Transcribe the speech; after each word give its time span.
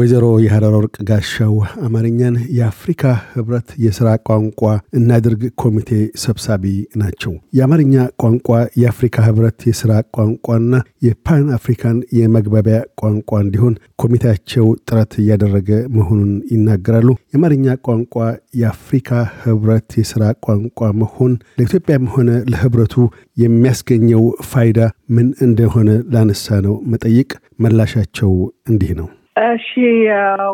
ወይዘሮ 0.00 0.26
የሀረር 0.40 0.74
ወርቅ 0.76 0.94
ጋሻው 1.08 1.54
አማርኛን 1.86 2.36
የአፍሪካ 2.56 3.02
ህብረት 3.32 3.68
የሥራ 3.84 4.08
ቋንቋ 4.28 4.60
እናድርግ 4.98 5.42
ኮሚቴ 5.62 5.90
ሰብሳቢ 6.22 6.64
ናቸው። 7.00 7.32
የአማርኛ 7.56 7.94
ቋንቋ 8.22 8.48
የአፍሪካ 8.80 9.16
ህብረት 9.26 9.58
የሥራ 9.70 9.92
ቋንቋና 10.16 10.72
የ 11.06 11.21
Pan 11.21 11.44
African 11.58 11.98
የመግባቢያ 12.18 12.78
ቋንቋ 13.02 13.40
እንዲሆን 13.44 13.74
ኮሚቴያቸው 14.02 14.66
ጥረት 14.82 15.14
እያደረገ 15.22 15.68
መሆኑን 15.96 16.32
ይናገራሉ። 16.52 17.08
የአማርኛ 17.28 17.76
ቋንቋ 17.86 18.14
የአፍሪካ 18.60 19.10
ህብረት 19.44 19.90
የሥራ 20.00 20.32
ቋንቋ 20.46 20.90
መሆን 21.02 21.32
ለኢትዮጵያም 21.58 22.10
ሆነ 22.14 22.30
ለህብረቱ 22.52 22.96
የሚያስገኘው 23.44 24.22
ፋይዳ 24.48 24.78
ምን 25.16 25.30
እንደሆነ 25.42 25.90
ላነሳ 26.14 26.60
ነው 26.66 26.76
መጠይቅ 26.92 27.30
ምላሻቸው 27.60 28.32
እንዲህ 28.70 28.92
ነው። 29.00 29.08
እሺ 29.36 29.68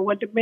ወንድሜ 0.07 0.39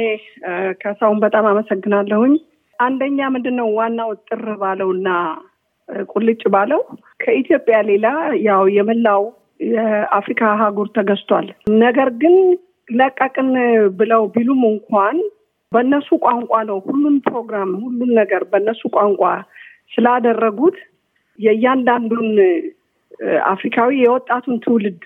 ካሳሁን 0.80 1.19
በጣም 1.25 1.45
አመሰግናለሁኝ። 1.51 2.34
አንደኛ 2.79 3.29
ምንድን 3.34 3.56
ነው 3.61 3.69
ዋናው 3.77 4.11
ጥር 4.27 4.45
ባለውና 4.62 5.09
ቁልጭ 6.09 6.42
ባለው 6.55 6.80
ከኢትዮጵያ 7.20 7.77
ሌላ 7.91 8.06
ያው 8.47 8.62
የመላው 8.77 9.23
የአፍሪካ 9.69 10.42
አህጉር 10.55 10.89
ተገዝቷል። 10.97 11.47
ነገር 11.83 12.09
ግን 12.23 12.37
ለቀቅን 12.89 13.51
ብለው 13.98 14.23
ቢሉም 14.34 14.62
እንኳን 14.70 15.16
በእነሱ 15.73 16.08
ቋንቋ 16.25 16.55
ነው 16.69 16.78
ሁሉን 16.86 17.17
ፕሮግራም 17.27 17.70
ሁሉን 17.84 18.11
ነገር 18.20 18.42
በእነሱ 18.51 18.83
ቋንቋ 18.97 19.23
ስላደረጉት 19.92 20.77
የእያንዳንዱን 21.39 22.28
አፍሪካዊ 23.53 23.91
የወጣቱን 24.03 24.56
ትውልድ 24.64 25.03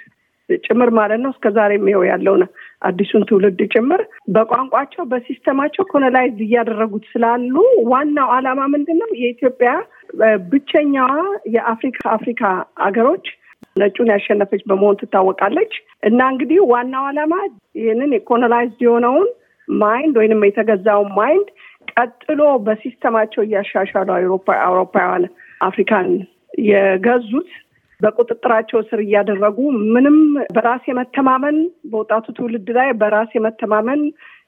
ጭምር 0.65 0.91
ማለት 0.99 1.21
ነው 1.21 1.31
እስከ 1.31 1.51
ዛሬ 1.57 1.73
ይኸው 1.83 2.05
ያለውን 2.09 2.43
አዲሱን 2.83 3.23
ትውልድ 3.29 3.61
ጭምር 3.75 4.01
በቋንቋቸው 4.35 5.05
በሲስተማቸው 5.11 5.85
colonize 5.91 6.39
እያደረጉት 6.47 7.05
ስላሉ 7.13 7.55
ዋናው 7.91 8.31
ዓላማ 8.37 8.61
ምንድን 8.75 8.99
ነው? 9.03 9.11
የኢትዮጵያ 9.23 9.71
ብቸኛዋ 10.51 11.11
የአፍሪካ 11.55 11.99
አፍሪካ 12.17 12.43
አገሮች 12.87 13.27
ነጩን 13.77 14.11
ያሸነፈች 14.15 14.63
በመሆን 14.69 14.99
ትታወቃለች። 15.01 15.73
እና 16.03 16.21
እንግዲህ 16.33 16.61
ዋናው 16.73 17.05
ዓላማ 17.11 17.35
ይህንን 17.81 18.11
የ 18.17 18.29
colonized 18.29 18.83
የሆነውን 18.87 19.29
mind 19.69 20.15
ወይንም 20.21 20.47
የተገዛውን 20.47 21.11
mind 21.19 21.49
ቀጥሎ 21.95 22.43
በሲስተማቸው 22.67 23.43
እያሻሻሉ 23.45 24.09
አውሮፓውያን 24.61 25.25
አፍሪካን 25.61 26.09
የገዙት 26.67 27.51
በቁጥጥራቸው 28.01 28.81
ስር 28.89 29.01
እያደረጉ 29.05 29.59
ምንም 29.95 30.17
በራስ 30.57 30.83
የመተማመን 30.91 31.57
በወጣቱ 31.91 32.27
ትውልድ 32.37 32.69
ላይ 32.77 32.89
በራስ 33.01 33.31
የመተማመን 33.37 34.03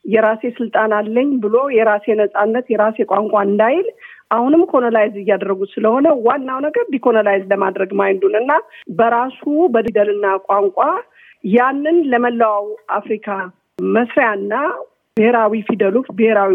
የራሴ 0.07 0.43
ስልጣን 0.59 0.93
አለኝ 0.99 1.31
ብሎ 1.43 1.57
የራሴ 1.77 2.07
ነጻነት 2.21 2.67
የራሴ 2.73 2.99
ቋንቋ 3.11 3.35
እንዳይል 3.49 3.87
አሁንም 4.31 4.63
colonize 4.71 5.15
እያደረጉት 5.21 5.71
ስለሆነ 5.75 6.09
ዋናው 6.27 6.59
ነገር 6.67 6.85
decolonize 6.95 7.43
ለማድረግ 7.53 7.91
mind 8.01 8.18
ኡን 8.18 8.35
እና 8.41 8.53
በራሱ 8.99 9.43
በፊደልና 9.75 10.27
ቋንቋ 10.49 10.79
ያንን 11.51 11.99
ለመላው 12.13 12.65
አፍሪካ 12.97 13.29
መስሪያና 13.93 14.55
ብሔራዊ 15.17 15.55
ፊደሉ 15.69 15.97
ብሔራዊ 16.19 16.53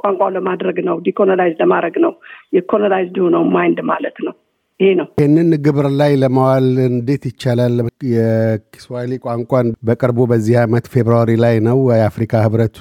ቋንቋው 0.00 0.30
ለማድረግ 0.34 0.76
ነው። 0.88 0.96
decolonize 1.06 1.54
ለማድረግ 1.62 1.96
ነው። 2.04 2.12
የ 2.56 2.67
colonized 2.67 3.16
የሆነው 3.20 3.42
mind 3.54 3.78
ማለት 3.90 4.18
ነው። 4.26 4.34
ይሄ 4.80 4.90
ነው። 4.98 5.06
ይህንን 5.18 5.48
ግብር 5.64 5.86
ላይ 6.00 6.12
ለማዋል 6.16 6.66
እንዴት 6.88 7.22
ይቻላል? 7.30 7.76
የኪስዋሂሊ 8.08 9.12
ቋንቋን 9.24 9.68
በቅርቡ 9.88 10.18
በዚህ 10.30 10.56
ዓመት 10.62 10.84
February 10.92 11.30
ላይ 11.44 11.56
ነው 11.66 11.78
የአፍሪካ 11.92 12.42
ህብረቱ 12.44 12.78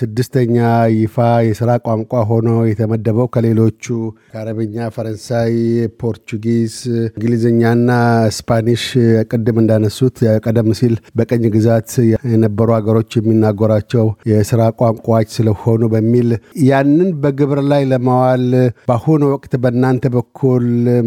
ስድስተኛ 0.00 0.56
ይፋ 0.96 1.16
የስራ 1.48 1.70
ቋንቋ 1.86 2.22
ሆኖ 2.30 2.48
የተመደበው። 2.70 3.28
ከሌሎቹ 3.34 3.84
ከአረብኛ፣ 4.32 4.88
ፈረንሳይ፣ 4.96 5.54
Portuguese፣ 6.02 6.76
እንግሊዝኛና 7.10 7.90
Spanish 8.38 8.84
ቅድም 9.30 9.58
እንዳነሱት 9.62 10.16
ቀደም 10.44 10.70
ሲል 10.78 10.94
በቅኝ 11.18 11.44
ግዛት 11.56 11.90
የነበሩ 12.32 12.68
ሀገሮች 12.78 13.10
የሚናገሯቸው 13.18 14.06
የስራ 14.32 14.60
ቋንቋዎች 14.80 15.28
ስለሆኑ 15.36 15.82
በሚል 15.94 16.28
ያንን 16.68 17.10
በግብር 17.22 17.60
ላይ 17.72 17.82
ለማዋል 17.92 18.46
በአሁኑ 18.88 19.22
ወቅት 19.34 19.52
በእናንተ 19.62 20.04
በኩል 20.14 20.64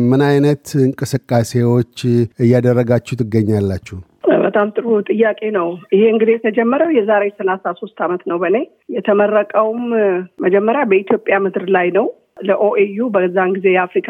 ምን 0.10 0.22
አይነት 0.28 0.66
እንቅስቃሴዎች 0.86 1.96
እያደረጋችሁ 2.44 3.16
ትገኛላችሁ? 3.52 3.98
በጣም 4.44 4.68
ጥሩ 4.76 4.88
ጥያቄ 5.10 5.42
ነው። 5.56 5.68
ይሄ 5.94 6.02
እንግዲህ 6.14 6.34
የተጀመረው 6.36 6.90
የዛሬ 6.98 7.24
ሰላሳ 7.40 7.74
ሶስት 7.80 7.98
አመት 8.06 8.22
ነው። 8.30 8.38
በእኔ 8.42 8.58
የተመረቀውም 8.96 9.82
መጀመሪያ 10.46 10.82
በኢትዮጵያ 10.92 11.38
ምድር 11.46 11.66
ላይ 11.76 11.88
ነው። 11.98 12.06
ለኦኤዩ 12.48 13.08
በዛን 13.16 13.52
ጊዜ 13.58 13.68
የአፍሪካ 13.74 14.10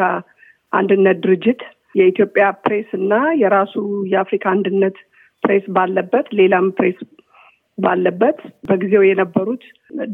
አንድነት 0.72 1.16
ድርጅት 1.24 1.62
የኢትዮጵያ 1.94 2.44
ፕሬስ 2.64 2.90
እና 2.98 3.12
የራሱ 3.42 3.74
የአፍሪካ 4.12 4.44
አንድነት 4.54 4.96
ፕሬስ 5.44 5.64
ባለበት 5.76 6.26
ሌላም 6.40 6.66
ፕሬስ 6.78 6.98
ባለበት 7.78 8.38
በጊዜው 8.68 9.02
የነበሩት 9.06 9.62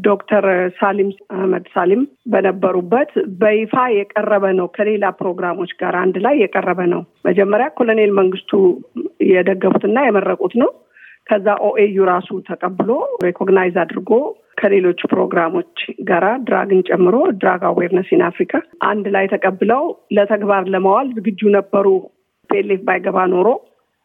ዶክተር 0.05 0.45
ሳሊም 0.77 1.09
አህመድ 1.35 1.65
ሳሊም 1.73 2.01
በነበሩበት 2.31 3.11
በይፋ 3.41 3.73
የቀረበ 3.95 4.45
ነው። 4.59 4.67
ከሌላ 4.75 5.05
ፕሮግራሞች 5.19 5.71
ጋር 5.81 5.95
አንድ 6.01 6.17
ላይ 6.25 6.35
የቀረበ 6.41 6.81
ነው። 6.93 7.01
መጀመሪያ 7.29 7.67
ኮሎኔል 7.79 8.13
መንግስቱ 8.19 8.51
የደገፉትና 9.31 10.05
የመረቁት 10.05 10.55
ነው። 10.63 10.71
ከዛ 11.29 11.47
OAU 11.67 11.97
ራሱ 12.09 12.29
ተቀብሎ 12.47 12.91
recognize 13.25 13.75
አድርጎ 13.81 14.11
ከሌሎች 14.59 15.01
ፕሮግራሞች 15.11 15.75
ጋራ 16.07 16.25
drug 16.47 16.70
ን 16.70 16.81
ጨምሮ 16.89 17.15
drug 17.41 17.61
awareness 17.69 18.09
in 18.15 18.23
Africa 18.29 18.53
አንድ 18.87 19.05
ላይ 19.15 19.25
ተቀብለው 19.33 19.83
ለተግባር 20.17 20.63
ለማዋል 20.73 21.09
ዝግጁ 21.17 21.41
ነበሩ። 21.57 21.87
ፔሌፍ 22.49 22.81
ባይገባ 22.87 23.27
ኖሮ 23.33 23.47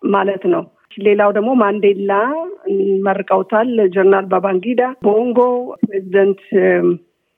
ማለት 0.02 0.42
ነው። 0.54 0.62
ሌላው 0.98 1.30
ደግሞ 1.36 1.50
ማንዴላ 1.60 2.12
መርቀውታል። 3.06 3.70
ጀነራል 3.94 4.26
ባባንጊዳ፣ 4.32 4.80
ቦንጎ፣ 5.06 5.38
ፕሬዚደንት 5.82 6.42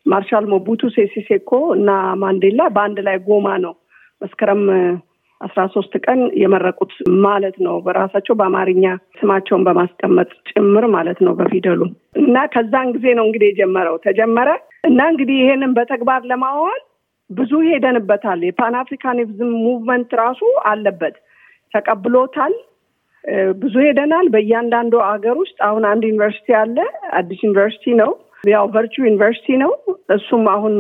ማርሻል 0.07 0.45
ሞቡቱ 0.53 0.83
ሴሲሴኮ 0.97 1.51
እና 1.77 1.91
ማንዴላ 2.23 2.63
በአንድ 2.75 2.99
ላይ 3.07 3.17
ጎማ 3.27 3.47
ነው 3.65 3.75
መስከረም 4.21 4.63
አስራ 5.41 5.63
ሶስት 5.75 5.95
ቀን 6.05 6.21
የመረቁት 6.43 6.93
ማለት 7.25 7.57
ነው። 7.67 7.75
በራሳቸው 7.87 8.35
በአማርኛ 8.39 8.85
ስማቸውን 9.19 9.65
በማስቀመጥ 9.67 10.29
ጭምር 10.51 10.85
ማለት 10.95 11.19
ነው 11.27 11.33
በፊደሉ 11.41 11.81
እና 12.23 12.37
ከዛን 12.55 12.93
ጊዜ 12.97 13.07
ነው 13.19 13.25
እንግዲህ 13.29 13.51
የጀመረው 13.51 13.97
ተጀመረ 14.07 14.49
እና 14.85 15.01
እንግዲህ 15.13 15.37
ይሄንን 15.43 15.75
በተግባር 15.79 16.23
ለማዋል 16.31 16.81
ብዙ 17.31 17.53
ሄደንበታል። 17.69 18.41
የ 18.47 18.58
Pan 18.58 18.75
Africanism 18.81 19.53
movement 19.65 20.11
ራሱ 20.21 20.41
አለበት 20.67 21.17
ተቀብሎታል። 21.75 22.55
ብዙ 23.61 23.75
ሄደናል። 23.85 24.27
በእያንዳንዱ 24.35 24.95
ሀገር 25.07 25.37
ውስጥ 25.41 25.57
አሁን 25.69 25.85
አንድ 25.91 26.03
ዩኒቨርሲቲ 26.09 26.49
አለ። 26.61 26.77
አዲስ 27.19 27.41
ዩኒቨርሲቲ 27.47 27.95
ነው። 28.01 28.11
ያው 28.49 28.65
virtual 28.75 28.95
university 29.05 29.57
ነው። 29.63 29.73
እሱም 30.17 30.45
አሁን 30.53 30.75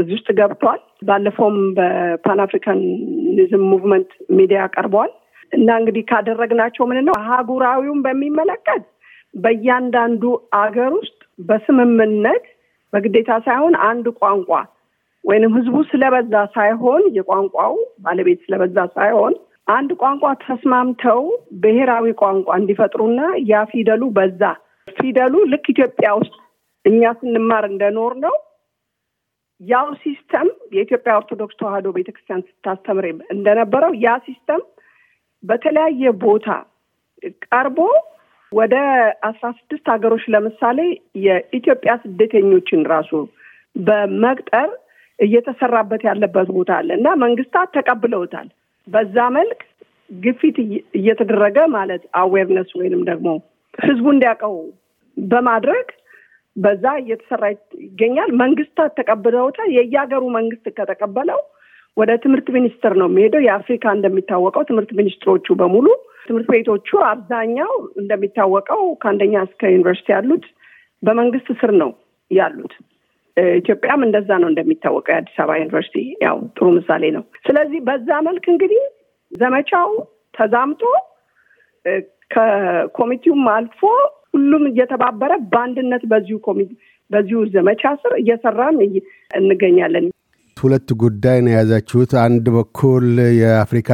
እዚህ 0.00 0.14
ውስጥ 0.18 0.28
ገብቷል። 0.40 0.80
ባለፈውም 1.04 1.56
በ 1.76 2.02
Pan 2.02 2.40
Africanism 2.44 3.64
movement 3.72 4.10
ሚዲያ 4.38 4.60
ቀርቧል 4.74 5.10
እና 5.52 5.68
እንግዲህ 5.80 6.02
ካደረግናቸው 6.10 6.86
ምን 6.90 6.98
ነው 7.08 7.14
አህጉራዊውን 7.20 8.00
በሚመለከት 8.06 8.84
በእያንዳንዱ 9.34 10.22
አገር 10.60 10.92
ውስጥ 10.98 11.18
በስምምነት 11.48 12.44
በግዴታ 12.92 13.30
ሳይሆን 13.46 13.74
አንድ 13.88 14.06
ቋንቋ 14.20 14.50
ወይንም 15.24 15.54
ህዝቡ 15.56 15.76
ስለበዛ 15.90 16.34
ሳይሆን 16.54 17.02
የቋንቋው 17.16 17.74
ባለቤት 18.04 18.40
ስለበዛ 18.44 18.78
ሳይሆን 18.96 19.34
አንድ 19.68 19.90
ቋንቋ 20.00 20.24
ተስማምተው 20.42 21.20
ብሔራዊ 21.62 22.06
ቋንቋ 22.20 22.48
እንዲፈጥሩና 22.60 23.20
ያ 23.50 23.62
ፊደሉ 23.72 24.02
በዛ 24.16 24.42
ፊደሉ 24.96 25.34
ልክ 25.52 25.66
ኢትዮጵያ 25.74 26.10
ውስጥ 26.20 26.36
እኛ 26.84 27.10
ስንማር 27.18 27.64
እንደኖር 27.70 28.12
ነው 28.24 28.34
ያው 29.60 29.86
system 30.02 30.48
የኢትዮጵያ 30.76 31.12
ኦርቶዶክስ 31.20 31.58
ተዋሕዶ 31.60 31.88
ቤተክርስቲያን 31.96 32.44
ስታስተምር 32.48 33.06
እንደነበረው 33.34 33.92
ያ 34.04 34.10
system 34.26 34.62
በተለያየ 35.44 36.12
ቦታ 36.24 36.46
ቀርቦ 37.46 37.78
ወደ 38.52 38.74
አስራ 39.28 39.46
ስድስት 39.58 39.86
ሀገሮች 39.94 40.24
ለምሳሌ 40.34 40.78
የኢትዮጵያ 41.24 41.92
ስደተኞችን 42.04 42.82
ራሱ 42.92 43.10
በመቅጠር 43.76 44.70
እየተሰራበት 45.18 46.02
ያለበት 46.08 46.48
ቦታ 46.56 46.70
አለ 46.80 46.90
እና 46.98 47.08
መንግስታት 47.24 47.68
ተቀብለውታል። 47.76 48.48
በዛ 48.88 49.16
መልክ 49.36 49.60
ግፊት 50.10 50.56
እየተደረገ 50.98 51.58
ማለት 51.74 52.02
አዌርነስ 52.20 52.70
ወይንም 52.78 53.02
ደግሞ 53.08 53.28
ህዝቡ 53.78 54.06
እንዲያውቀው 54.14 54.54
በማድረግ 55.16 55.88
በዛ 56.56 56.84
እየተሰራ 57.00 57.44
ይገኛል። 57.84 58.30
መንግስታት 58.42 58.92
ተቀብለውታል። 58.98 59.68
የየሀገሩ 59.76 60.22
መንግስት 60.38 60.66
ከተቀበለው 60.78 61.40
ወደ 61.96 62.10
ትምህርት 62.24 62.48
ሚኒስቴር 62.56 62.92
ነው 63.00 63.08
የሚሄደው። 63.10 63.44
የአፍሪካ 63.46 63.84
እንደሚታወቀው 63.96 64.64
ትምህርት 64.68 64.90
ሚኒስትሮቹ 64.98 65.56
በሙሉ 65.60 65.86
ትምህርት 66.26 66.48
ቤቶቹ 66.54 66.88
አብዛኛው 67.08 67.72
እንደሚታወቀው 68.00 68.82
ከአንደኛ 69.02 69.34
እስከ 69.48 69.70
ዩኒቨርሲቲ 69.74 70.08
ያሉት 70.16 70.44
በመንግስት 71.02 71.48
ስር 71.60 71.72
ነው 71.82 71.90
ያሉት። 72.30 72.72
ኢትዮጵያም 73.56 74.00
እንደዛ 74.06 74.30
ነው 74.42 74.48
እንደሚታወቀው። 74.50 75.12
የአዲስ 75.12 75.36
አበባ 75.42 75.56
ዩኒቨርሲቲ 75.60 75.96
ያው 76.24 76.36
ጥሩ 76.56 76.66
ምሳሌ 76.76 77.04
ነው። 77.16 77.24
ስለዚህ 77.46 77.80
በዛ 77.88 78.08
መልክ 78.28 78.44
እንግዲህ 78.52 78.82
ዘመቻው 79.32 79.90
ተዛምቶ 80.34 80.82
ከኮሚቴውም 82.30 83.44
አልፎ 83.54 83.80
ሁሉም 84.34 84.64
እየተባበረ 84.70 85.32
በአንድነት 85.52 86.02
በዚሁ 86.10 86.38
ኮሚቴ 86.46 86.70
በዚሁ 87.10 87.38
ዘመቻ 87.54 87.82
ስር 88.02 88.12
እየሰራን 88.18 88.78
እንገኛለን። 89.30 90.06
ሁለት 90.60 90.88
ጉዳይ 91.02 91.38
ነው 91.44 91.50
የያዛችሁት። 91.52 92.12
አንድ 92.22 92.46
በኩል 92.54 93.04
የአፍሪካ 93.38 93.90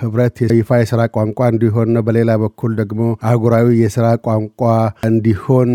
ህብረት 0.00 0.36
ይፋ 0.52 0.78
የስራ 0.80 1.00
ቋንቋ 1.14 1.48
እንዲሆን 1.52 1.88
ነው፣ 1.94 2.02
በሌላ 2.06 2.30
በኩል 2.42 2.72
ደግሞ 2.80 3.00
አህጉራዊ 3.26 3.68
የስራ 3.80 4.06
ቋንቋ 4.26 4.60
እንዲሆን 5.10 5.70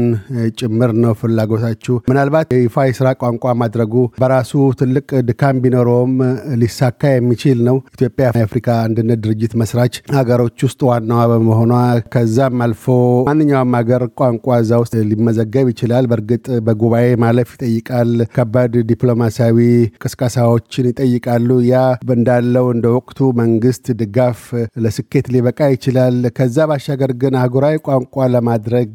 ጭምር 0.59 0.91
ነው 1.03 1.13
ፍላጎታችሁ። 1.21 1.95
ምናልባት 2.09 2.49
ይፋ 2.59 2.85
የስራ 2.89 3.07
ቋንቋ 3.21 3.53
ማድረጉ 3.61 3.93
በራሱ 4.17 4.51
ትልቅ 4.81 5.07
ድካም 5.29 5.61
ቢኖረውም 5.63 6.13
ሊሳካ 6.61 7.13
የሚችል 7.13 7.59
ነው። 7.67 7.77
ኢትዮጵያ 7.95 8.27
የአፍሪካ 8.35 8.69
አንድነት 8.85 9.21
ድርጅት 9.25 9.55
መስራች 9.61 9.95
ሀገሮች 10.17 10.57
ውስጥ 10.67 10.81
ዋናዋ 10.89 11.21
በመሆኗ 11.31 11.71
ከዛም 12.15 12.61
አልፎ 12.65 12.85
ማንኛውም 13.29 13.75
ሀገር 13.79 14.03
ቋንቋ 14.19 14.57
እዛ 14.61 14.73
ውስጥ 14.81 14.95
ሊመዘገብ 15.11 15.67
ይችላል። 15.73 16.05
በእርግጥ 16.11 16.45
በጉባኤ 16.65 17.07
ማለፍ 17.23 17.49
ይጠይቃል። 17.55 18.11
ከባድ 18.35 18.73
ዲፕሎማሲያዊ 18.89 19.57
ቅስቃ 20.03 20.21
ቅስቀሳዎችን 20.27 20.85
ይጠይቃሉ። 20.89 21.49
ያ 21.65 21.75
እንዳለው 22.15 22.65
እንደ 22.73 22.85
ወቅቱ 22.95 23.19
መንግስት 23.39 23.85
ድጋፍ 23.99 24.39
ለስኬት 24.83 25.25
ሊበቃ 25.33 25.59
ይችላል። 25.73 26.15
ከዛ 26.37 26.57
ባሻገር 26.69 27.11
ግን 27.21 27.33
አህጉራዊ 27.39 27.75
ቋንቋ 27.87 28.25
ለማድረግ 28.35 28.89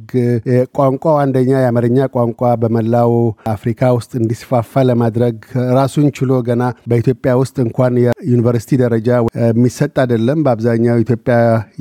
ቋንቋው 0.78 1.16
አንደኛ 1.22 1.50
የአማርኛ 1.56 1.98
ቋንቋ 2.16 2.40
በመላው 2.62 3.12
አፍሪካ 3.54 3.90
ውስጥ 3.98 4.12
እንዲስፋፋ 4.20 4.82
ለማድረግ 4.90 5.36
ራሱን 5.78 6.08
ችሎ 6.18 6.40
ገና 6.48 6.62
በኢትዮጵያ 6.90 7.34
ውስጥ 7.42 7.56
እንኳን 7.66 7.94
የዩኒቨርሲቲ 8.04 8.80
ደረጃ 8.82 9.08
የሚሰጥ 9.44 9.94
አይደለም። 10.04 10.40
በአብዛኛው 10.46 10.98
ኢትዮጵያ 11.04 11.36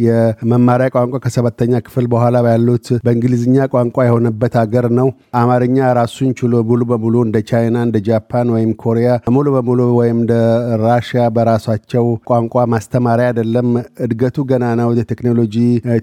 የመማሪያ 0.06 0.90
ቋንቋ 0.98 1.16
ከሰባተኛ 1.26 1.74
ክፍል 1.88 2.08
በኋላ 2.14 2.36
ያሉት 2.50 2.88
በእንግሊዝኛ 3.06 3.68
ቋንቋ 3.74 3.98
የሆነበት 4.08 4.54
ሀገር 4.62 4.88
ነው። 5.00 5.10
አማርኛ 5.40 5.78
ራሱን 6.00 6.32
ችሎ 6.40 6.54
ሙሉ 6.70 6.84
በሙሉ 6.92 7.16
እንደ 7.26 7.38
ቻይና፣ 7.50 7.78
እንደ 7.88 7.98
ጃፓን 8.10 8.48
ወይም 8.56 8.72
ኮሪያ 8.84 9.10
ሙሉ 9.40 9.50
በሙሉ 9.56 9.82
ወይም 9.98 10.18
እንደ 10.20 10.34
ራሽያ 10.82 11.22
በራሳቸው 11.36 12.06
ቋንቋ 12.30 12.64
ማስተማሪያ 12.72 13.26
አይደለም። 13.30 13.68
እድገቱ 14.06 14.38
ገና 14.50 14.66
ነው። 14.80 14.90
የቴክኖሎጂ 15.00 15.56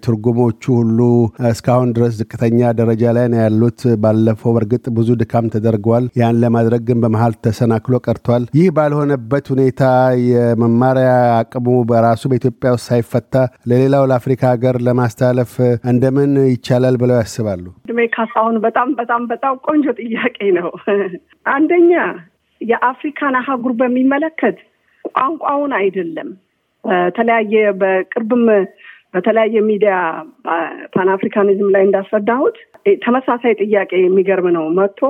ትርጉሞቹ 0.05 0.63
ሁሉ 0.77 0.99
እስካሁን 1.51 1.91
ድረስ 1.97 2.13
ዝቅተኛ 2.21 2.71
ደረጃ 2.79 3.13
ላይ 3.17 3.27
ነው 3.33 3.41
ያሉት። 3.43 3.83
ባለፈው 4.03 4.53
በእርግጥ 4.57 4.85
ብዙ 4.99 5.17
ድካም 5.23 5.51
ተደርገዋል። 5.55 6.07
ያን 6.21 6.39
ለማድረግ 6.43 6.85
ግን 6.89 7.01
በመሀል 7.05 7.35
ተሰናክሎ 7.47 8.01
ቀርቷል። 8.07 8.47
ይህ 8.59 8.69
ባልሆነበት 8.77 9.51
ሁኔታ 9.55 9.83
የመማሪያ 10.29 11.11
አቅሙ 11.41 11.67
በራሱ 11.91 12.23
በኢትዮጵያ 12.33 12.73
ውስጥ 12.77 12.89
ሳይፈታ 12.89 13.35
ለሌላው 13.71 14.07
ለአፍሪካ 14.11 14.45
ሀገር 14.53 14.79
ለማስተላለፍ 14.87 15.53
እንደምን 15.87 16.33
ይቻላል 16.53 16.97
ብለው 17.03 17.19
ያስባሉ? 17.21 17.65
እድሜ 17.87 18.01
ካሳሁን፣ 18.17 18.57
በጣም 18.67 18.89
በጣም 19.01 19.23
በጣም 19.33 19.55
ቆንጆ 19.67 19.87
ጥያቄ 20.01 20.39
ነው። 20.59 20.71
አንደኛ 21.57 21.93
የአፍሪካን 22.61 23.37
አህጉር 23.41 23.73
በሚመለከት 23.81 24.59
ቋንቋውን 25.15 25.73
አይደለም። 25.79 26.29
በተለያየ 26.85 27.53
በቅርብም 27.81 28.45
በተለያየ 29.15 29.57
ሚዲያ 29.69 29.93
Pan 30.95 31.09
Africanism 31.15 31.69
ላይ 31.75 31.83
እንዳስረዳሁት 31.87 32.57
ተመሳሳይ 33.05 33.55
ጥያቄ 33.63 33.93
የሚገርም 34.01 34.49
ነው 34.57 34.65
መጥቶ 34.79 35.01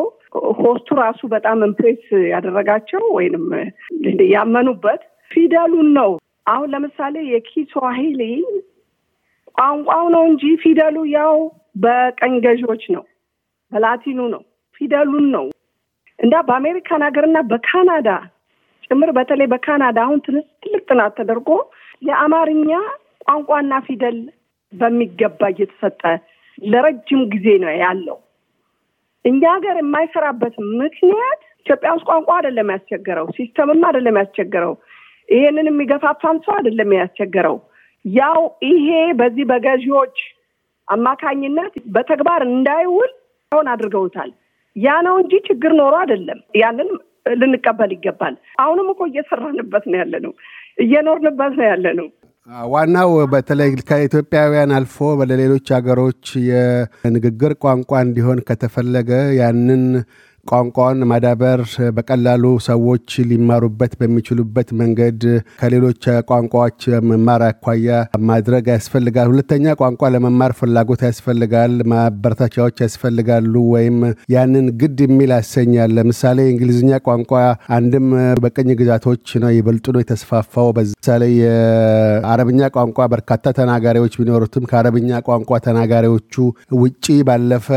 host 0.60 0.79
ኡ 0.79 0.88
ራሱ 1.00 1.20
በጣም 1.34 1.64
impress 1.66 2.04
ያደረጋቸው 2.30 3.02
ወይንም 3.16 3.44
ያመኑበት 4.32 5.02
ፊደሉን 5.30 5.88
ነው። 5.98 6.10
አሁን 6.46 6.68
ለምሳሌ 6.74 7.16
የኪስዋሂሊ 7.30 8.22
ቋንቋው 9.58 10.06
ነው 10.14 10.22
እንጂ 10.30 10.44
ፊደሉ 10.62 10.96
ያው 11.14 11.34
በቅኝ 11.84 12.34
ገዢዎች 12.46 12.84
ነው፣ 12.96 13.04
በላቲኑ 13.72 14.20
ነው። 14.34 14.42
ፊደሉን 14.80 15.26
ነው 15.36 15.46
እንዳ 16.18 16.34
በአሜሪካን 16.48 17.02
ሀገርና 17.06 17.38
በካናዳ 17.50 18.08
ጭምር 18.86 19.10
በተለይ 19.16 19.48
በካናዳ 19.52 19.98
አሁን 20.04 20.18
ትልቅ 20.26 20.46
ጥናት 20.88 21.14
ተደርጎ 21.18 21.48
የአማርኛ 22.02 22.70
ቋንቋና 23.24 23.74
ፊደል 23.86 24.18
በሚገባ 24.72 25.40
እየተሰጠ 25.52 26.02
ለረጅም 26.64 27.22
ጊዜ 27.32 27.46
ነው 27.64 27.72
ያለው። 27.82 28.18
እኛ 29.24 29.42
ሀገር 29.54 29.76
የማይሰራበት 29.80 30.54
ምክንያት 30.80 31.40
ኢትዮጵያ 31.60 31.90
ውስጥ 31.96 32.06
ቋንቋ 32.10 32.30
አይደለም 32.36 32.68
ያስቸገረው፣ 32.74 33.26
ሲስተምም 33.38 33.80
አይደለም 33.88 34.18
ያስቸገረው፣ 34.20 34.74
ይሄንን 35.28 35.68
የሚገፋፋም 35.70 36.36
ሰው 36.44 36.54
አይደለም 36.56 36.90
ያስቸገረው። 36.98 37.56
ያው 38.04 38.40
ይሄ 38.68 38.88
በዚህ 39.20 39.44
በገዢዎች 39.50 40.16
አማካኝነት 40.88 41.74
በተግባር 41.94 42.42
እንዳይውል 42.50 43.10
አሁን 43.52 43.68
አድርገውታል። 43.72 44.30
ያ 44.76 44.94
ነው 45.06 45.14
እንጂ 45.22 45.34
ችግር 45.46 45.72
ኖሮ 45.78 45.94
አይደለም። 46.02 46.40
ያንን 46.60 46.88
ልንቀበል 47.40 47.90
ይገባል። 47.94 48.34
አሁንም 48.62 48.88
እኮ 48.92 49.02
እየሰራንበት 49.10 49.84
ነው 49.90 49.98
ያለ 50.00 50.14
ነው፣ 50.26 50.32
እየኖርንበት 50.84 51.52
ነው 51.58 51.66
ያለ 51.70 51.86
ነው። 52.00 52.08
ዋናው 52.72 53.10
በተለይ 53.32 53.70
ከኢትዮጵያውያን 53.88 54.74
አልፎ 54.76 54.96
ለሌሎች 55.30 55.66
ሀገሮች 55.76 56.24
የንግግር 56.48 57.52
ቋንቋ 57.64 57.90
እንዲሆን 58.04 58.40
ከተፈለገ 58.48 59.10
ያንን 59.38 59.82
ቋንቋውን 60.48 61.00
ማዳበር 61.10 61.60
በቀላሉ 61.96 62.44
ሰዎች 62.66 63.08
ሊማሩበት 63.30 63.92
በሚችሉበት 64.00 64.68
መንገድ 64.80 65.20
ከሌሎች 65.60 66.02
ቋንቋዎች 66.30 66.80
መማር 67.08 67.42
አኳያ 67.48 67.88
ማድረግ 68.30 68.64
ያስፈልጋል። 68.74 69.30
ሁለተኛ 69.32 69.74
ቋንቋ 69.80 70.10
ለመማር 70.14 70.52
ፍላጎት 70.58 71.02
ያስፈልጋል፣ 71.08 71.74
ማበረታቻዎች 71.92 72.76
ያስፈልጋሉ፣ 72.86 73.54
ወይም 73.74 73.98
ያንን 74.34 74.66
ግድ 74.80 75.00
የሚል 75.06 75.32
ያሰኛል። 75.36 75.92
ለምሳሌ 75.98 76.38
እንግሊዝኛ 76.52 76.92
ቋንቋ 77.06 77.32
አንድም 77.76 78.08
በቅኝ 78.42 78.70
ግዛቶች 78.80 79.12
ነው 79.42 79.50
ይበልጡ 79.56 79.86
ነው 79.94 80.02
የተስፋፋው። 80.02 80.70
በምሳሌ 80.76 81.22
የአረብኛ 81.40 82.60
ቋንቋ 82.76 82.98
በርካታ 83.12 83.44
ተናጋሪዎች 83.58 84.14
ቢኖሩትም 84.20 84.66
ከአረብኛ 84.70 84.94
ቋንቋ 85.28 85.50
ተናጋሪዎቹ 85.66 86.34
ውጪ 86.80 87.04
ባለፈ 87.28 87.68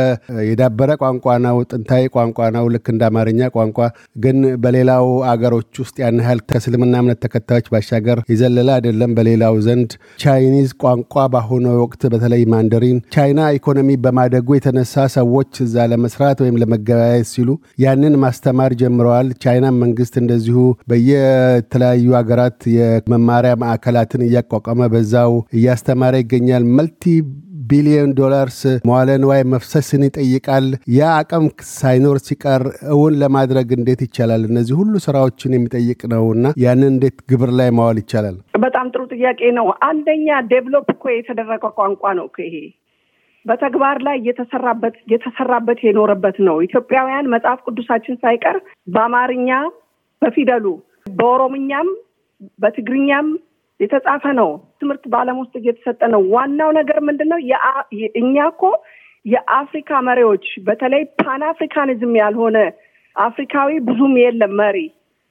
የዳበረ 0.50 0.90
ቋንቋ 1.04 1.26
ነው፣ 1.46 1.58
ጥንታዊ 1.72 2.04
ቋንቋ 2.16 2.38
ነው 2.52 2.59
ነው። 2.60 2.68
ልክ 2.74 2.88
እንደ 2.94 3.04
አማርኛ 3.10 3.50
ቋንቋ 3.56 3.78
ግን 4.24 4.38
በሌላው 4.64 5.06
አገሮች 5.32 5.72
ውስጥ 5.84 5.96
ያን 6.04 6.20
ያህል 6.22 6.42
ከእስልምና 6.50 6.94
እምነት 7.02 7.22
ተከታዮች 7.26 7.68
ባሻገር 7.74 8.20
የዘለለ 8.32 8.70
አይደለም። 8.78 9.14
በሌላው 9.18 9.56
ዘንድ 9.66 9.92
ቻይኒዝ 10.24 10.70
ቋንቋ 10.84 11.26
በአሁኑ 11.34 11.66
ወቅት 11.82 12.02
በተለይ 12.14 12.44
ማንደሪን 12.54 13.00
ቻይና 13.16 13.40
ኢኮኖሚ 13.58 13.90
በማደጉ 14.04 14.48
የተነሳ 14.58 15.06
ሰዎች 15.16 15.52
እዛ 15.66 15.88
ለመስራት 15.92 16.38
ወይም 16.44 16.60
ለመገበያየት 16.62 17.30
ሲሉ 17.34 17.50
ያንን 17.84 18.16
ማስተማር 18.24 18.74
ጀምረዋል። 18.82 19.30
ቻይና 19.44 19.66
መንግስት 19.82 20.16
እንደዚሁ 20.22 20.58
በየተለያዩ 20.90 22.08
ሀገራት 22.20 22.60
የመማሪያ 22.76 23.54
ማዕከላትን 23.62 24.26
እያቋቋመ 24.26 24.90
በዛው 24.94 25.32
እያስተማረ 25.60 26.16
ይገኛል። 26.22 26.64
multi 26.78 27.04
billion 27.70 28.12
dollars 28.20 28.60
መዋለ 28.88 29.10
ንዋይ 29.22 29.42
መፍሰስን 29.54 30.04
ይጠይቃል። 30.08 30.66
ያ 30.96 31.10
አቅም 31.18 31.46
ሳይኖር 31.74 32.18
ሲቀር 32.28 32.64
እውን 32.94 33.14
ለማድረግ 33.22 33.68
እንዴት 33.78 34.02
ይቻላል? 34.06 34.44
እነዚህ 34.50 34.76
ሁሉ 34.82 34.94
ስራዎችን 35.06 35.56
የሚጠይቅ 35.56 36.02
ነው 36.14 36.26
እና 36.36 36.54
ያንን 36.64 36.92
እንዴት 36.94 37.18
ግብር 37.32 37.52
ላይ 37.60 37.70
ማዋል 37.78 38.00
ይቻላል? 38.04 38.38
በጣም 38.66 38.88
ጥሩ 38.94 39.02
ጥያቄ 39.14 39.42
ነው። 39.60 39.68
አንደኛ 39.90 40.28
develop 40.52 40.88
እኮ 40.96 41.04
የተደረገ 41.12 41.64
ቋንቋ 41.80 42.14
ነው 42.20 42.28
ይሄ 42.42 42.56
በተግባር 43.46 43.98
ላይ 44.06 44.18
የተሰራበት 44.28 44.96
የተሰራበት 45.12 45.80
የኖረበት 45.86 46.38
ነው። 46.48 46.56
ኢትዮጵያውያን 46.66 47.30
መጽሐፍ 47.34 47.60
ቅዱሳችን 47.68 48.20
ሳይቀር 48.24 48.58
በአማርኛ 48.88 49.50
በፊደሉ 50.22 50.66
በኦሮምኛም 51.20 51.88
በትግርኛም 52.64 53.28
የተጻፈ 53.80 54.24
ነው። 54.40 54.50
ትምህርት 54.80 55.04
በዓለም 55.12 55.38
ውስጥ 55.42 55.54
እየተሰጠ 55.60 56.02
ነው። 56.14 56.22
ዋናው 56.34 56.70
ነገር 56.80 56.98
ምንድን 57.08 57.30
ነው? 57.34 57.40
እኛ 58.22 58.36
እኮ 58.52 58.64
የአፍሪካ 59.26 60.00
መሪዎች 60.08 60.46
በተለይ 60.68 61.04
Pan 61.22 61.42
Africanism 61.50 62.14
ያልሆነ 62.22 62.58
አፍሪካዊ 63.16 63.72
ብዙም 63.88 64.14
የለም 64.22 64.54
መሪ 64.62 64.78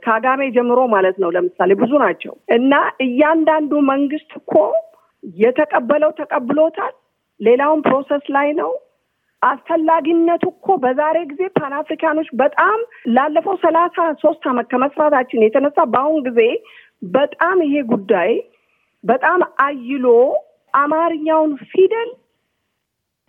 ከአጋሜ 0.03 0.43
ጀምሮ 0.57 0.81
ማለት 0.95 1.17
ነው። 1.23 1.31
ለምሳሌ 1.37 1.71
ብዙ 1.81 1.93
ናቸው 2.03 2.35
እና 2.57 2.73
እያንዳንዱ 3.07 3.73
መንግስት 3.89 4.33
እኮ 4.41 4.53
የተቀበለው 5.39 6.11
ተቀብሎታል። 6.21 6.95
ሌላውን 7.41 7.81
process 7.83 8.25
ላይ 8.37 8.49
ነው። 8.61 8.71
አስፈላጊነቱ 9.43 10.45
እኮ 10.53 10.77
በዛሬ 10.83 11.17
ጊዜ 11.31 11.43
Pan 11.59 11.73
African 11.81 12.11
ኖች 12.11 12.29
በጣም 12.41 12.79
ላለፈው 13.17 13.57
ሰላሳ 13.63 14.07
ሶስት 14.23 14.45
አመት 14.51 14.67
ከመስራታችን 14.73 15.45
የተነሳ 15.45 15.79
በአሁን 15.93 16.23
ጊዜ 16.29 16.41
በጣም 17.03 17.59
ይሄ 17.67 17.75
ጉዳይ 17.93 18.31
በጣም 19.05 19.41
አይሎ 19.65 20.07
አማርኛውን 20.75 21.53
ፊደል 21.71 22.11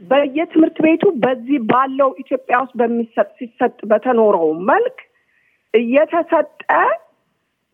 በየትምህርት 0.01 0.77
ቤቱ 0.85 1.03
በዚህ 1.23 1.59
ባለው 1.71 2.09
ኢትዮጵያ 2.21 2.57
ውስጥ 2.63 2.75
በሚሰጥ 2.81 3.29
ሲሰጥ 3.39 3.77
በተኖረው 3.91 4.49
መልክ 4.69 4.97
እየተሰጠ 5.73 6.69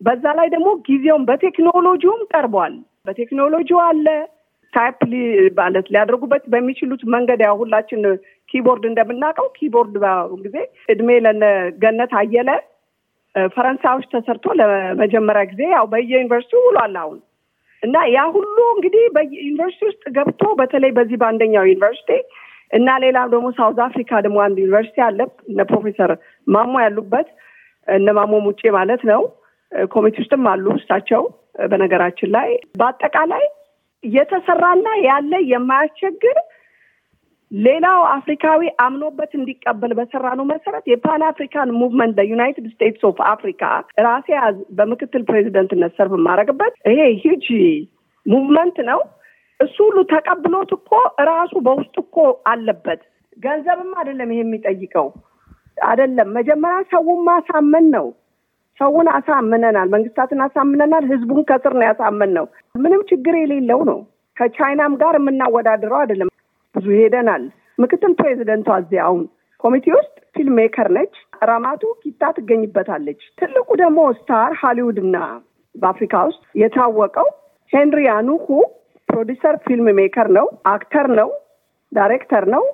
በዛ 0.00 0.24
ላይ 0.38 0.48
ደግሞ 0.54 0.70
ጊዜውን 0.88 1.22
በቴክኖሎጂውም 1.28 2.22
ቀርቧል። 2.32 2.74
በቴክኖሎጂው 3.06 3.78
አለ 3.84 4.06
type 4.72 4.98
ማለት 5.58 5.86
ሊያደርጉበት 5.92 6.44
በሚችሉት 6.52 7.02
መንገድ 7.14 7.40
ያው 7.46 7.54
ሁላችን 7.60 8.02
keyboard 8.48 8.84
እንደምናውቀው 8.88 9.46
keyboard 9.58 9.94
ጊዜ 10.44 10.56
እድሜ 10.88 11.10
ለነ 11.26 11.44
ገነት 11.82 12.12
አየለ 12.20 12.50
ፈረንሳዮች 13.54 14.04
ተሰርቶ 14.12 14.46
ለመጀመሪያ 14.60 15.42
ጊዜ 15.50 15.62
ያው 15.74 15.86
በየዩኒቨርሲቲው 15.92 16.60
ውሏል 16.66 16.94
አሁን። 17.02 17.18
እና 17.82 17.96
ያ 18.12 18.20
ሁሉ 18.36 18.56
እንግዲህ 18.74 19.04
በዩኒቨርሲቲ 19.16 19.82
ውስጥ 19.88 20.02
ገብቶ 20.16 20.42
በተለይ 20.60 20.92
በዚህ 20.98 21.16
በአንደኛው 21.22 21.66
ዩኒቨርሲቲ 21.66 22.10
እና 22.70 22.88
ሌላም 23.04 23.28
ደግሞ 23.32 23.48
South 23.58 23.78
Africa 23.86 24.20
ደግሞ 24.24 24.38
አንድ 24.44 24.56
ዩኒቨርሲቲ 24.62 24.98
አለ። 25.06 25.18
እነ 25.50 25.60
ፕሮፌሰር 25.70 26.12
ማሞ 26.46 26.74
ያሉበት 26.84 27.28
እነ 27.88 28.08
ማሞ 28.18 28.32
ሙጬ 28.46 28.70
ማለት 28.78 29.02
ነው። 29.10 29.20
ኮሚቴ 29.90 30.16
ውስጥም 30.22 30.46
አሉ 30.52 30.66
እሳቸው። 30.78 31.22
በነገራችን 31.70 32.30
ላይ 32.34 32.48
በአጠቃላይ 32.80 33.44
የተሰራና 34.04 34.88
ያለ 35.06 35.32
የማያስቸግር 35.52 36.38
ሌላው 37.56 38.00
አፍሪካዊ 38.14 38.60
አምኖበት 38.84 39.32
እንዲቀበል 39.38 39.92
በሰራ 39.98 40.30
መሰረት 40.50 40.84
የ 40.90 41.03
Pan 41.03 41.22
African 41.28 41.68
movement 41.80 42.14
በ 42.18 42.30
United 42.30 42.66
States 42.72 43.04
of 43.08 43.18
Africa 43.30 43.62
ራሴ 44.06 44.28
በምክትል 44.78 45.22
ፕሬዚደንትነት 45.28 45.92
serve 45.98 46.14
የማደርግበት 46.18 46.74
ይሄ 46.90 47.00
huge 47.22 47.46
movement 48.26 48.78
ነው። 48.90 49.00
እሱ 49.60 49.76
ሁሉ 49.86 49.98
ተቀብሎት 50.10 50.70
እኮ 50.76 50.90
ራሱ 51.30 51.54
በውስጡ 51.66 51.96
እኮ 52.04 52.16
አለበት። 52.46 53.00
ገንዘብም 53.36 53.92
አይደለም 54.00 54.30
ይሄ 54.34 54.42
የሚጠይቀው 54.44 55.08
አይደለም። 55.86 56.28
መጀመሪያ 56.38 56.78
ሰውን 56.92 57.20
ማሳመን 57.28 57.86
ነው። 57.96 58.06
ሰውን 58.80 59.06
አሳምነናል፣ 59.12 59.88
መንግስታትን 59.94 60.40
አሳምነናል። 60.46 61.04
ህዝቡን 61.12 61.42
ከስር 61.50 61.74
ነው 61.78 61.86
ያሳመንነው። 61.88 62.46
ምንም 62.78 63.02
ችግር 63.10 63.34
የሌለው 63.38 63.82
ነው። 63.90 63.98
ከቻይናም 64.36 64.94
ጋር 65.02 65.14
የምናወዳድረው 65.18 65.98
አይደለም። 66.00 66.30
ብዙ 66.76 66.86
ሄደናል። 66.98 67.44
ምክትል 67.78 68.12
ፕሬዚደንቷ 68.18 68.68
እዚህ 68.82 69.00
አሁን 69.06 69.22
ኮሚቴ 69.64 69.86
ውስጥ 69.96 70.14
film 70.36 70.54
maker 70.58 70.88
ነች። 70.96 71.14
ራማቱ 71.48 71.82
ኪታ 72.02 72.22
ትገኝበታለች። 72.36 73.20
ትልቁ 73.40 73.68
ደግሞ 73.82 74.00
star 74.18 74.52
Hollywood 74.60 74.98
እና 75.04 75.16
በአፍሪካ 75.74 76.14
ውስጥ 76.28 76.42
የታወቀው 76.60 77.28
ሄንሪ 77.72 78.02
አኑኩ 78.14 78.48
producer 79.08 79.56
film 79.66 79.88
maker 79.98 80.28
ነው፣ 80.36 80.46
actor 80.72 81.06
ነው፣ 81.18 81.28
ዳይሬክተር 81.92 82.44
ነው። 82.54 82.64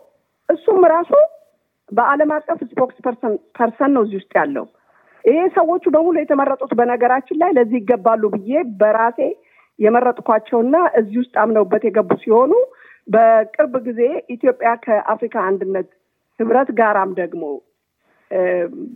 እሱም 0.49 0.83
ራሱ 0.95 1.13
በዓለም 1.89 2.31
አቀፍ 2.37 2.61
spokesperson 2.71 3.91
ነው 3.95 4.03
እዚህ 4.05 4.19
ውስጥ 4.21 4.33
ያለው። 4.41 4.67
ይሄ 5.25 5.41
ሰዎቹ 5.57 5.85
በሙሉ 5.95 6.15
የተመረጡት 6.21 6.73
በነገራችን 6.79 7.39
ላይ 7.43 7.51
ለዚህ 7.59 7.79
ይገባሉ 7.81 8.23
ብዬ 8.35 8.53
በራሴ 8.81 9.19
የመረጥኳቸውና 9.79 10.77
እዚህ 11.01 11.17
ውስጥ 11.23 11.35
አምነውበት 11.43 11.83
የገቡ 11.87 12.11
ሲሆኑ 12.23 12.53
በቅርብ 13.09 13.75
ጊዜ 13.87 14.01
ኢትዮጵያ 14.35 14.71
ከአፍሪካ 14.85 15.37
አንድነት 15.49 15.89
ህብረት 16.41 16.71
ጋራም 16.81 17.11
ደግሞ 17.21 17.45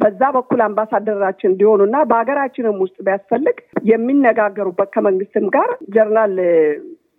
በዛ 0.01 0.21
በኩል 0.37 0.61
አምባሳደራችን 0.67 1.51
እንዲሆኑ 1.51 1.81
እና 1.89 1.97
በሀገራችንም 2.11 2.79
ውስጥ 2.85 2.97
ቢያስፈልግ 3.07 3.57
የሚነጋገሩበት 3.91 4.89
ከመንግስትም 4.95 5.47
ጋር 5.57 5.71
ጀርናል 5.95 6.35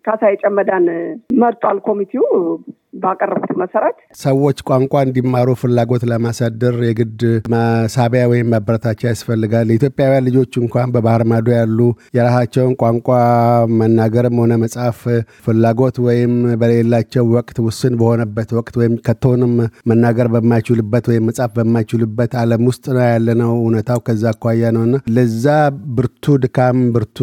ካሳዬ 0.05 0.35
ጨመዳን 0.43 0.85
መርጧል 1.41 1.79
ኮሚቴው 1.87 2.25
ባቀረቡት 2.97 3.51
መሰረት 3.61 3.97
ሰዎች 4.21 4.57
ቋንቋ 4.69 4.93
እንዲማሩ 5.05 5.49
ፍላጎት 5.61 6.03
ለማሳደር 6.11 6.75
የግድ 6.87 7.21
ማሳቢያ 7.53 8.23
ወይም 8.31 8.47
ማበረታቻ 8.53 9.01
ያስፈልጋል። 9.09 9.67
የኢትዮጵያውያን 9.71 10.25
ልጆች 10.27 10.53
እንኳን 10.61 10.91
በባህር 10.95 11.23
ማዶ 11.31 11.47
ያሉ 11.57 11.79
የራሳቸውን 12.17 12.73
ቋንቋ 12.81 13.09
መናገርም 13.79 14.39
ሆነ 14.41 14.53
መጻፍ 14.63 14.99
ፍላጎት 15.47 15.97
ወይም 16.07 16.33
በሌላቸው 16.61 17.25
ወቅት 17.37 17.57
ውስን 17.67 17.93
በሆነበት 17.99 18.49
ወቅት 18.57 18.75
ወይም 18.81 18.95
ከቶንም 19.07 19.53
መናገር 19.91 20.29
በማይችሉበት 20.33 21.05
ወይም 21.11 21.25
መጻፍ 21.29 21.51
በማይችሉበት 21.57 22.31
ዓለም 22.41 22.63
ውስጥ 22.69 22.85
ነው 22.95 23.05
ያለነው። 23.07 23.51
እውነታው 23.59 23.99
ከዛ 24.07 24.23
አኳያ 24.33 24.71
ነውና 24.75 24.95
ለዛ 25.17 25.45
ብርቱ 25.97 26.37
ድካም፣ 26.43 26.79
ብርቱ 26.95 27.17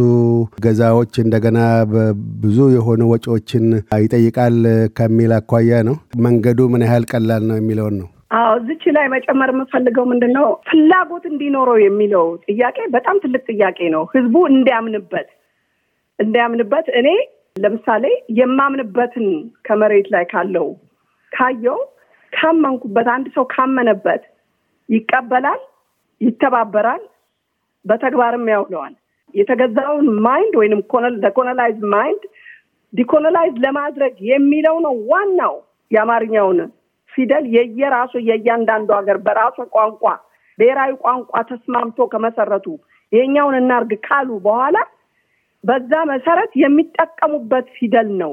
ገዛዎች 0.64 1.14
እንደገና 1.24 1.58
ብዙ 2.42 2.58
የሆኑ 2.74 3.02
ወጪዎችን 3.12 3.64
ይጠይቃል 4.04 4.56
ከሚል 4.96 5.32
አኳያ 5.36 5.63
ነው። 5.88 5.96
መንገዱ 6.24 6.60
ምን 6.72 6.84
ያህል 6.86 7.04
ቀላል 7.12 7.42
ነው 7.50 7.56
የሚለውን 7.58 7.96
ነው። 8.00 8.08
አዎ 8.36 8.52
እዚች 8.58 8.84
ላይ 8.96 9.06
መጨመር 9.12 9.50
የምፈልገው 9.52 10.04
ምንድን 10.10 10.32
ነው 10.36 10.46
ፍላጎት 10.68 11.24
እንዲኖረው 11.30 11.78
የሚለው 11.82 12.26
ጥያቄ 12.46 12.78
በጣም 12.94 13.16
ትልቅ 13.24 13.42
ጥያቄ 13.52 13.78
ነው። 13.94 14.04
ህዝቡ 14.14 14.34
እንዲያምንበት 14.50 15.28
እንዲያምንበት 16.18 16.86
እኔ 17.00 17.08
ለምሳሌ 17.56 18.04
የማምንበትን 18.38 19.26
ከመሬት 19.64 20.06
ላይ 20.14 20.24
ካለው 20.32 20.66
ካየው 21.32 21.78
ካመንኩበት 22.32 23.08
አንድ 23.12 23.26
ሰው 23.34 23.44
ካመነበት 23.52 24.22
ይቀበላል፣ 24.88 25.60
ይተባበራል፣ 26.20 27.02
በተግባርም 27.84 28.46
ያውለዋል። 28.52 28.94
የተገዛውን 29.34 30.06
mind 30.26 30.54
ወይም 30.60 30.80
colonized 31.34 31.78
mind 31.94 32.22
decolonize 32.94 33.54
ለማድረግ 33.64 34.14
የሚለው 34.30 34.76
ነው 34.86 34.94
ዋናው። 35.10 35.54
የአማርኛውን 35.90 36.58
ፊደል 37.12 37.44
የየራሱ 37.54 38.12
የእያንዳንዱ 38.28 38.88
ሀገር 38.98 39.18
በራሱ 39.26 39.56
ቋንቋ 39.74 40.02
ብሔራዊ 40.58 40.92
ቋንቋ 41.04 41.32
ተስማምቶ 41.50 42.06
ከመሰረቱ 42.12 42.66
ይሄኛውን 43.12 43.56
እናርግ 43.60 43.92
ካሉ 44.06 44.28
በኋላ 44.46 44.76
በዛ 45.64 45.92
መሰረት 46.10 46.52
የሚጠቀሙበት 46.62 47.66
ፊደል 47.76 48.08
ነው። 48.22 48.32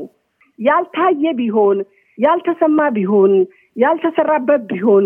ያልታየ 0.60 1.24
ቢሆን 1.40 1.78
ያልተሰማ 2.18 2.80
ቢሆን 2.98 3.34
ያልተሰራበት 3.76 4.62
ቢሆን 4.72 5.06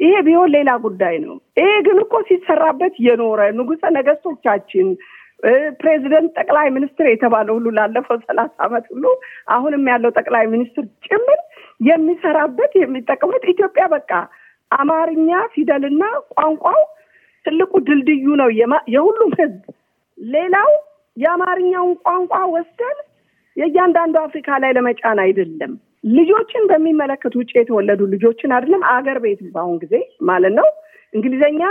ይሄ 0.00 0.14
ቢሆን 0.26 0.48
ሌላ 0.54 0.70
ጉዳይ 0.84 1.16
ነው። 1.24 1.36
ይሄ 1.58 1.70
ግን 1.86 1.98
እኮ 2.04 2.14
ሲሰራበት 2.28 2.94
የኖረ 3.06 3.40
ንጉሠ 3.58 3.82
ነገስቶቻችን 3.96 4.88
ፕሬዚደንት፣ 5.80 6.30
ጠቅላይ 6.38 6.68
ሚኒስትር 6.76 7.06
የተባለ 7.08 7.48
ሁሉ 7.56 7.66
ላለፈው 7.76 8.18
ሰላሳ 8.28 8.54
ዓመት 8.66 8.84
ሁሉ 8.92 9.04
አሁንም 9.54 9.84
ያለው 9.92 10.10
ጠቅላይ 10.18 10.44
ሚኒስትር 10.52 10.84
ጭምር 11.06 11.40
የሚሰራበት 11.80 12.72
የሚጠቀሙት 12.82 13.44
ኢትዮጵያ 13.52 13.86
በቃ 13.94 14.10
አማርኛ 14.70 15.30
ፊደልና 15.54 16.04
ቋንቋው 16.34 16.80
ትልቁ 17.46 17.72
ድልድዩ 17.88 18.26
ነው 18.40 18.48
የሁሉም 18.94 19.32
ህዝብ። 19.40 19.64
ሌላው 20.18 20.70
የአማርኛውን 21.16 21.92
ቋንቋ 22.06 22.34
ወስደን 22.54 22.96
የእያንዳንዱ 23.56 24.14
አፍሪካ 24.26 24.56
ላይ 24.62 24.70
ለመጫን 24.76 25.18
አይደለም። 25.24 25.72
ልጆችን 26.16 26.64
በሚመለከት 26.70 27.34
ውጭ 27.40 27.52
የተወለዱ 27.58 28.00
ልጆችን 28.14 28.54
አይደለም 28.56 28.82
አገር 28.94 29.18
ቤት 29.24 29.40
በአሁን 29.54 29.76
ጊዜ 29.82 29.94
ማለት 30.22 30.54
ነው 30.58 30.66
እንግሊዘኛ 31.12 31.62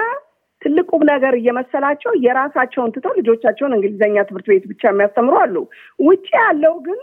ትልቅ 0.64 0.86
ቁም 0.92 1.02
ነገር 1.10 1.34
እየመሰላቸው 1.38 2.12
የራሳቸውን 2.26 2.94
ትተው 2.96 3.14
ልጆቻቸውን 3.20 3.76
እንግሊዝኛ 3.78 4.18
ትምህርት 4.28 4.48
ቤት 4.52 4.66
ብቻ 4.72 4.84
የሚያስተምሩ 4.90 5.36
አሉ። 5.42 5.56
ውጭ 6.00 6.28
ያለው 6.40 6.76
ግን 6.86 7.00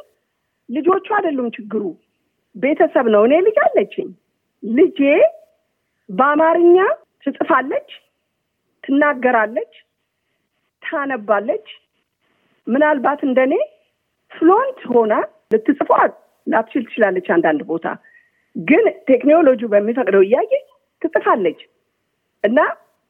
ልጆቹ 0.69 1.07
አይደሉም 1.17 1.49
ችግሩ፣ 1.57 1.83
ቤተሰብ 2.57 3.07
ነው። 3.15 3.23
እኔ 3.29 3.35
ልጅ 3.47 3.59
አለችኝ። 3.65 4.09
ልጄ 4.63 5.01
በአማርኛ 6.09 6.77
ትጽፋለች፣ 7.25 7.91
ትናገራለች፣ 8.85 9.73
ታነባለች። 10.83 11.67
ምናልባት 12.67 13.21
እንደኔ 13.29 13.55
ፍሎንት 14.33 14.81
ሆና 14.91 15.13
ልትጽፏ 15.53 15.91
ላትችል 16.47 16.83
ትችላለች። 16.87 17.27
አንዳንድ 17.37 17.63
ቦታ 17.71 17.87
ግን 18.57 18.85
ቴክኖሎጂ 19.09 19.61
በሚፈቅደው 19.73 20.23
እያየች 20.27 20.67
ትጽፋለች 21.03 21.61
እና 22.45 22.59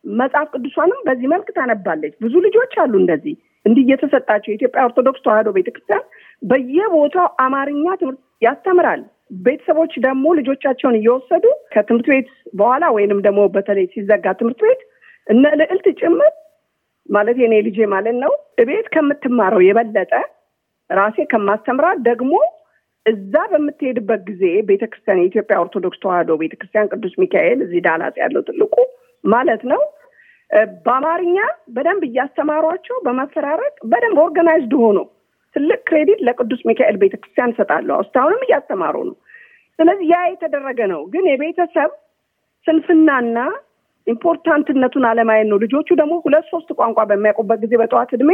መጽሐፍ 0.04 0.48
ቅዱሷንም 0.54 1.00
በዚህ 1.06 1.28
መልክ 1.32 1.48
ታነባለች። 1.56 2.14
ብዙ 2.24 2.34
ልጆች 2.46 2.74
አሉ 2.82 2.92
እንደዚህ 3.00 3.34
እንዲህ 3.66 3.82
እየተሰጣቸው 3.84 4.50
የኢትዮጵያ 4.50 4.84
ኦርቶዶክስ 4.88 5.24
ተዋሕዶ 5.24 5.48
ቤተክርስቲያን 5.56 6.04
በየቦታው 6.42 7.26
አማርኛ 7.44 7.86
ትምህርት 8.00 8.20
ያስተምራል። 8.42 9.02
ቤተሰቦች 9.40 9.92
ደግሞ 10.06 10.26
ልጆቻቸውን 10.38 10.96
እየወሰዱ 10.98 11.44
ከትምህርት 11.72 12.06
ቤት 12.12 12.28
በኋላ 12.58 12.84
ወይንም 12.96 13.18
ደግሞ 13.26 13.40
በተለይ 13.56 13.86
ሲዘጋ 13.92 14.32
ትምህርት 14.40 14.60
ቤት 14.66 14.80
እነ 15.26 15.44
ልዕልት 15.60 15.86
ጭምር 16.00 16.32
ማለት 17.08 17.36
የኔ 17.42 17.54
ልጄ 17.66 17.78
ማለት 17.92 18.16
ነው 18.24 18.32
እቤት 18.62 18.86
ከምትማረው 18.94 19.62
የበለጠ 19.66 20.12
ራሴ 20.90 21.18
ከማስተምራት 21.32 21.98
ደግሞ 22.08 22.32
እዛ 23.06 23.34
በምትሄድበት 23.52 24.20
ጊዜ 24.28 24.42
ቤተክርስቲያን 24.68 25.20
የኢትዮጵያ 25.20 25.58
ኦርቶዶክስ 25.62 26.00
ተዋሕዶ 26.02 26.32
ቤተክርስቲያን 26.42 26.90
ቅዱስ 26.92 27.14
ሚካኤል 27.22 27.60
እዚህ 27.66 27.80
ዳላስ 27.86 28.14
ያለው 28.22 28.42
ትልቁ 28.48 28.74
ማለት 29.24 29.62
ነው 29.72 29.80
በአማርኛ 30.84 31.38
በደንብ 31.74 32.02
እያስተማሯቸው 32.06 32.96
በማፈራረቅ 33.04 33.74
በደንብ 33.90 34.18
organized 34.22 34.72
ሆኖ 34.80 34.98
ትልቅ 35.56 35.80
credit 35.88 36.20
ለቅዱስ 36.26 36.60
ሚካኤል 36.68 36.96
ቤተክርስቲያን 37.02 37.52
እሰጣለሁ። 37.54 37.96
እስካሁንም 38.04 38.44
እያስተማሩ 38.46 38.96
ነው። 39.08 39.16
ስለዚህ 39.78 40.06
ያ 40.12 40.18
የተደረገ 40.28 40.80
ነው። 40.92 41.02
ግን 41.12 41.24
የቤተሰብ 41.30 41.90
ስንፍናና 42.66 43.38
important 44.06 44.65
ነቱን 44.65 45.04
አለማየት 45.08 45.46
ነው። 45.50 45.58
ልጆቹ 45.64 45.88
ደግሞ 46.00 46.14
ሁለት 46.24 46.46
ሶስት 46.52 46.68
ቋንቋ 46.78 47.00
በሚያውቁበት 47.10 47.58
ጊዜ 47.64 47.74
በጠዋት 47.82 48.10
እድሜ 48.16 48.30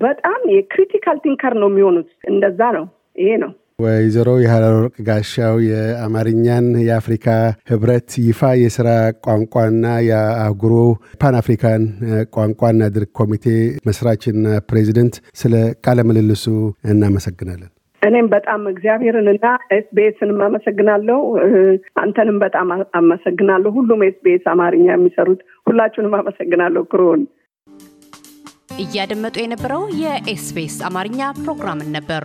በጣም 0.00 0.40
የ 0.54 0.67
critical 0.67 1.18
thinker 1.24 1.54
ነው 1.62 1.70
የሚሆኑት። 1.70 2.10
እንደዛ 2.30 2.60
ነው። 2.78 2.86
ይሄ 3.16 3.30
ነው። 3.44 3.52
ወይዘሮ 3.78 4.28
የሀረወርቅ 4.40 4.94
ጋሻው 5.06 5.56
የአማርኛን 5.64 6.66
የአፍሪካ 6.84 7.26
ህብረት 7.70 8.10
ይፋ 8.22 8.50
የስራ 8.60 8.88
ቋንቋና 9.26 9.86
የአህጉሩ 10.06 10.74
Pan 11.20 11.34
African 11.40 11.82
ቋንቋና 12.36 12.88
ድርቅ 12.94 13.10
ኮሚቴ 13.20 13.44
መስራችና 13.88 14.54
ፕሬዚደንት፣ 14.68 15.16
ስለ 15.40 15.54
ቃለ 15.84 16.06
ምልልሱ 16.08 16.44
እናመሰግናለን። 16.92 17.70
እኔም 18.02 18.30
በጣም 18.32 18.64
እግዚአብሔርን 18.72 19.28
እና 19.30 19.44
ኤስቢኤስንም 19.76 20.40
አመሰግናለሁ። 20.46 21.20
አንተንም 22.02 22.38
በጣም 22.44 22.68
አመሰግናለሁ። 23.00 23.72
ሁሉም 23.78 24.06
ኤስቢኤስ 24.08 24.46
አማርኛ 24.52 24.88
የሚሰሩት 24.92 25.40
ሁላችሁንም 25.66 26.18
አመሰግናለሁ። 26.20 26.84
ክሮን 26.92 27.22
እያደመጡ 28.78 29.36
የነበረው 29.42 29.84
የኤስቢኤስ 30.02 30.78
አማርኛ 30.88 31.30
ፕሮግራምን 31.40 31.90
ነበር። 31.96 32.24